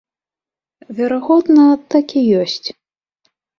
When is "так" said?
1.97-2.07